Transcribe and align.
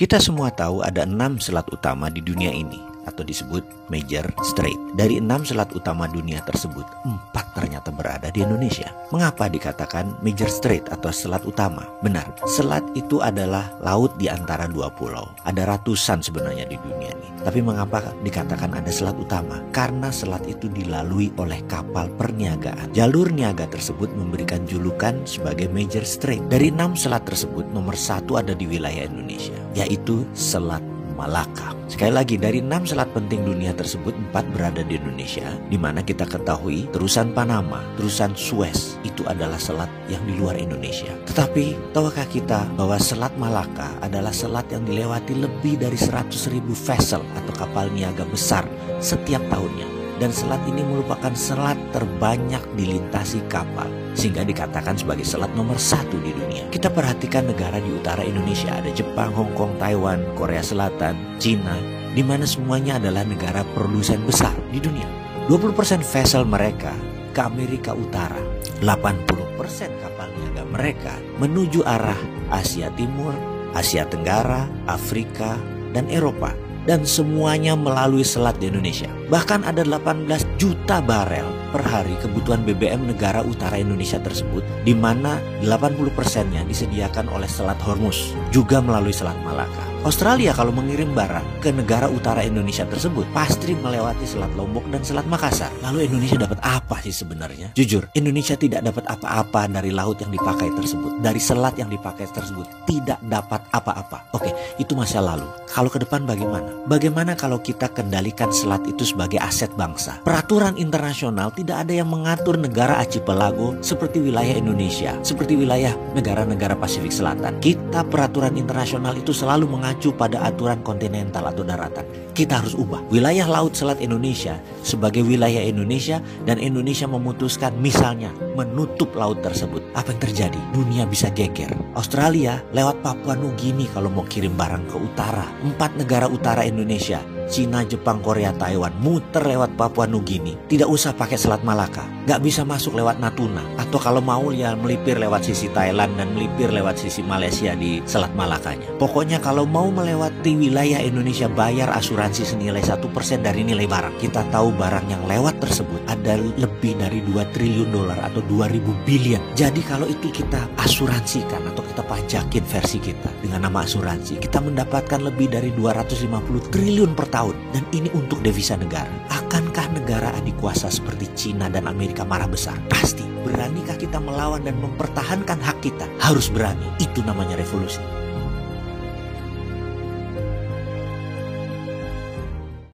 Kita 0.00 0.16
semua 0.16 0.48
tahu 0.48 0.80
ada 0.80 1.04
enam 1.04 1.36
selat 1.36 1.68
utama 1.68 2.08
di 2.08 2.24
dunia 2.24 2.48
ini 2.48 2.80
atau 3.04 3.20
disebut 3.20 3.60
Major 3.92 4.24
Strait. 4.48 4.80
Dari 4.96 5.20
enam 5.20 5.44
selat 5.44 5.68
utama 5.76 6.08
dunia 6.08 6.40
tersebut, 6.48 6.88
empat 7.04 7.52
ternyata 7.52 7.92
berada 7.92 8.32
di 8.32 8.40
Indonesia. 8.40 8.88
Mengapa 9.12 9.52
dikatakan 9.52 10.16
Major 10.24 10.48
Strait 10.48 10.88
atau 10.88 11.12
selat 11.12 11.44
utama? 11.44 11.84
Benar, 12.00 12.32
selat 12.48 12.80
itu 12.96 13.20
adalah 13.20 13.76
laut 13.84 14.16
di 14.16 14.32
antara 14.32 14.64
dua 14.64 14.88
pulau. 14.88 15.28
Ada 15.44 15.68
ratusan 15.68 16.24
sebenarnya 16.24 16.64
di 16.64 16.80
dunia 16.80 17.12
ini. 17.12 17.28
Tapi 17.40 17.60
mengapa 17.64 18.12
dikatakan 18.24 18.76
ada 18.76 18.88
selat 18.92 19.16
utama? 19.20 19.64
Karena 19.72 20.12
selat 20.12 20.44
itu 20.48 20.68
dilalui 20.68 21.32
oleh 21.40 21.60
kapal 21.68 22.08
perniagaan. 22.16 22.92
Jalur 22.96 23.32
niaga 23.32 23.68
tersebut 23.68 24.12
memberikan 24.16 24.64
julukan 24.64 25.24
sebagai 25.28 25.68
Major 25.72 26.04
Strait. 26.08 26.40
Dari 26.48 26.72
enam 26.72 26.96
selat 26.96 27.24
tersebut, 27.24 27.68
nomor 27.72 27.96
satu 27.96 28.36
ada 28.36 28.52
di 28.52 28.68
wilayah 28.68 29.08
Indonesia, 29.08 29.59
yaitu 29.74 30.26
Selat 30.32 30.82
Malaka. 31.20 31.76
Sekali 31.90 32.16
lagi, 32.16 32.40
dari 32.40 32.64
enam 32.64 32.88
selat 32.88 33.12
penting 33.12 33.44
dunia 33.44 33.76
tersebut, 33.76 34.16
empat 34.16 34.48
berada 34.56 34.80
di 34.80 34.96
Indonesia, 34.96 35.52
di 35.68 35.76
mana 35.76 36.00
kita 36.00 36.24
ketahui 36.24 36.88
terusan 36.96 37.36
Panama, 37.36 37.84
terusan 38.00 38.32
Suez, 38.32 38.96
itu 39.04 39.20
adalah 39.28 39.60
selat 39.60 39.92
yang 40.08 40.24
di 40.24 40.40
luar 40.40 40.56
Indonesia. 40.56 41.12
Tetapi, 41.28 41.92
tahukah 41.92 42.24
kita 42.24 42.64
bahwa 42.72 42.96
Selat 42.96 43.36
Malaka 43.36 44.00
adalah 44.00 44.32
selat 44.32 44.64
yang 44.72 44.86
dilewati 44.88 45.36
lebih 45.36 45.76
dari 45.76 45.98
100 46.00 46.32
ribu 46.48 46.72
vessel 46.72 47.20
atau 47.36 47.52
kapal 47.52 47.92
niaga 47.92 48.24
besar 48.24 48.64
setiap 49.02 49.44
tahunnya 49.52 49.99
dan 50.20 50.30
selat 50.30 50.60
ini 50.68 50.84
merupakan 50.84 51.32
selat 51.32 51.80
terbanyak 51.96 52.60
dilintasi 52.76 53.40
kapal 53.48 53.88
sehingga 54.12 54.44
dikatakan 54.44 54.94
sebagai 54.94 55.24
selat 55.24 55.48
nomor 55.56 55.80
satu 55.80 56.20
di 56.20 56.36
dunia. 56.36 56.68
Kita 56.68 56.92
perhatikan 56.92 57.48
negara 57.48 57.80
di 57.80 57.88
utara 57.88 58.20
Indonesia 58.20 58.76
ada 58.76 58.92
Jepang, 58.92 59.32
Hong 59.32 59.56
Kong, 59.56 59.80
Taiwan, 59.80 60.20
Korea 60.36 60.60
Selatan, 60.60 61.40
Cina, 61.40 61.80
di 62.12 62.20
mana 62.20 62.44
semuanya 62.44 63.00
adalah 63.00 63.24
negara 63.24 63.64
produsen 63.72 64.20
besar 64.28 64.52
di 64.68 64.78
dunia. 64.78 65.08
20% 65.48 66.04
vessel 66.04 66.44
mereka 66.44 66.92
ke 67.32 67.40
Amerika 67.40 67.96
Utara, 67.96 68.38
80% 68.84 70.04
kapal 70.04 70.28
niaga 70.36 70.62
mereka 70.68 71.14
menuju 71.40 71.82
arah 71.82 72.18
Asia 72.52 72.92
Timur, 72.94 73.34
Asia 73.72 74.04
Tenggara, 74.06 74.68
Afrika, 74.86 75.58
dan 75.90 76.06
Eropa 76.06 76.54
dan 76.90 77.06
semuanya 77.06 77.78
melalui 77.78 78.26
selat 78.26 78.58
di 78.58 78.66
Indonesia. 78.66 79.06
Bahkan 79.30 79.62
ada 79.62 79.86
18 79.86 80.26
juta 80.58 80.98
barel 80.98 81.46
per 81.70 81.86
hari 81.86 82.18
kebutuhan 82.18 82.66
BBM 82.66 83.14
negara 83.14 83.46
utara 83.46 83.78
Indonesia 83.78 84.18
tersebut 84.18 84.66
di 84.82 84.90
mana 84.90 85.38
80 85.62 86.10
persennya 86.18 86.66
disediakan 86.66 87.30
oleh 87.30 87.46
Selat 87.46 87.78
Hormuz 87.78 88.34
juga 88.50 88.82
melalui 88.82 89.14
Selat 89.14 89.38
Malaka. 89.46 89.89
Australia 90.00 90.56
kalau 90.56 90.72
mengirim 90.72 91.12
barang 91.12 91.60
ke 91.60 91.76
negara 91.76 92.08
utara 92.08 92.40
Indonesia 92.40 92.88
tersebut 92.88 93.28
pasti 93.36 93.76
melewati 93.76 94.24
Selat 94.24 94.48
Lombok 94.56 94.88
dan 94.88 95.04
Selat 95.04 95.28
Makassar. 95.28 95.68
Lalu 95.84 96.08
Indonesia 96.08 96.40
dapat 96.40 96.56
apa 96.64 97.04
sih 97.04 97.12
sebenarnya? 97.12 97.76
Jujur, 97.76 98.08
Indonesia 98.16 98.56
tidak 98.56 98.80
dapat 98.80 99.04
apa-apa 99.04 99.68
dari 99.68 99.92
laut 99.92 100.16
yang 100.24 100.32
dipakai 100.32 100.72
tersebut, 100.72 101.20
dari 101.20 101.36
selat 101.36 101.76
yang 101.76 101.92
dipakai 101.92 102.24
tersebut, 102.32 102.64
tidak 102.88 103.20
dapat 103.28 103.60
apa-apa. 103.76 104.24
Oke, 104.32 104.48
itu 104.80 104.96
masa 104.96 105.20
lalu. 105.20 105.44
Kalau 105.68 105.92
ke 105.92 106.00
depan 106.00 106.24
bagaimana? 106.24 106.72
Bagaimana 106.88 107.36
kalau 107.36 107.60
kita 107.60 107.92
kendalikan 107.92 108.48
selat 108.56 108.80
itu 108.88 109.04
sebagai 109.04 109.36
aset 109.36 109.68
bangsa? 109.76 110.16
Peraturan 110.24 110.80
internasional 110.80 111.52
tidak 111.52 111.84
ada 111.84 111.92
yang 111.92 112.08
mengatur 112.08 112.56
negara 112.56 112.96
archipelago 112.96 113.76
seperti 113.84 114.16
wilayah 114.24 114.56
Indonesia, 114.56 115.12
seperti 115.20 115.60
wilayah 115.60 115.92
negara-negara 116.16 116.72
Pasifik 116.72 117.12
Selatan. 117.12 117.60
Kita 117.60 118.00
peraturan 118.08 118.56
internasional 118.56 119.12
itu 119.20 119.36
selalu 119.36 119.68
mengacu 119.90 120.14
pada 120.14 120.46
aturan 120.46 120.78
kontinental 120.86 121.50
atau 121.50 121.66
daratan. 121.66 122.06
Kita 122.30 122.62
harus 122.62 122.78
ubah. 122.78 123.02
Wilayah 123.10 123.50
laut 123.50 123.74
selat 123.74 123.98
Indonesia 123.98 124.54
sebagai 124.86 125.26
wilayah 125.26 125.58
Indonesia 125.66 126.22
dan 126.46 126.62
Indonesia 126.62 127.10
memutuskan 127.10 127.74
misalnya 127.82 128.30
menutup 128.54 129.10
laut 129.18 129.42
tersebut. 129.42 129.82
Apa 129.98 130.14
yang 130.14 130.22
terjadi? 130.22 130.60
Dunia 130.70 131.10
bisa 131.10 131.26
geger. 131.34 131.74
Australia 131.98 132.62
lewat 132.70 133.02
Papua 133.02 133.34
Nugini 133.34 133.90
kalau 133.90 134.14
mau 134.14 134.22
kirim 134.22 134.54
barang 134.54 134.86
ke 134.86 134.96
utara. 135.02 135.50
Empat 135.66 135.98
negara 135.98 136.30
utara 136.30 136.62
Indonesia 136.62 137.18
Cina, 137.50 137.82
Jepang, 137.82 138.22
Korea, 138.22 138.54
Taiwan 138.54 138.94
muter 139.02 139.42
lewat 139.42 139.74
Papua 139.74 140.06
Nugini. 140.06 140.54
Tidak 140.70 140.86
usah 140.86 141.10
pakai 141.18 141.34
Selat 141.34 141.66
Malaka. 141.66 142.06
Gak 142.30 142.46
bisa 142.46 142.62
masuk 142.62 142.94
lewat 142.94 143.18
Natuna. 143.18 143.66
Atau 143.74 143.98
kalau 143.98 144.22
mau 144.22 144.54
ya 144.54 144.78
melipir 144.78 145.18
lewat 145.18 145.50
sisi 145.50 145.66
Thailand 145.74 146.14
dan 146.14 146.30
melipir 146.30 146.70
lewat 146.70 147.02
sisi 147.02 147.26
Malaysia 147.26 147.74
di 147.74 147.98
Selat 148.06 148.30
Malakanya. 148.38 148.86
Pokoknya 149.02 149.42
kalau 149.42 149.66
mau 149.66 149.90
melewati 149.90 150.54
wilayah 150.54 151.02
Indonesia 151.02 151.50
bayar 151.50 151.90
asuransi 151.90 152.46
senilai 152.46 152.86
satu 152.86 153.10
persen 153.10 153.42
dari 153.42 153.66
nilai 153.66 153.90
barang. 153.90 154.22
Kita 154.22 154.46
tahu 154.54 154.70
barang 154.78 155.10
yang 155.10 155.26
lewat 155.26 155.58
tersebut 155.58 156.06
ada 156.06 156.38
lebih 156.38 156.94
dari 157.02 157.18
2 157.26 157.50
triliun 157.50 157.90
dolar 157.90 158.22
atau 158.30 158.38
2000 158.46 158.78
billion. 159.02 159.42
Jadi 159.58 159.82
kalau 159.82 160.06
itu 160.06 160.30
kita 160.30 160.70
asuransikan 160.78 161.66
atau 161.74 161.82
kita 161.82 162.06
pajakin 162.06 162.62
versi 162.62 163.02
kita 163.02 163.32
dengan 163.42 163.66
nama 163.66 163.82
asuransi, 163.82 164.38
kita 164.38 164.62
mendapatkan 164.62 165.18
lebih 165.18 165.50
dari 165.50 165.74
250 165.74 166.70
triliun 166.70 167.16
per 167.16 167.26
tahun 167.32 167.39
tahun 167.40 167.56
dan 167.72 167.84
ini 167.96 168.12
untuk 168.12 168.44
devisa 168.44 168.76
negara. 168.76 169.08
Akankah 169.32 169.96
negara 169.96 170.28
adik 170.36 170.60
kuasa 170.60 170.92
seperti 170.92 171.24
Cina 171.32 171.72
dan 171.72 171.88
Amerika 171.88 172.20
marah 172.28 172.44
besar? 172.44 172.76
Pasti. 172.92 173.24
Beranikah 173.40 173.96
kita 173.96 174.20
melawan 174.20 174.60
dan 174.60 174.76
mempertahankan 174.76 175.56
hak 175.56 175.80
kita? 175.80 176.04
Harus 176.20 176.52
berani. 176.52 176.84
Itu 177.00 177.24
namanya 177.24 177.56
revolusi. 177.56 178.04